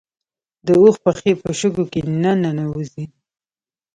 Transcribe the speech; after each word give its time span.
د 0.65 0.67
اوښ 0.81 0.95
پښې 1.03 1.31
په 1.41 1.49
شګو 1.59 1.85
کې 1.91 2.01
نه 2.23 2.31
ننوځي 2.41 3.05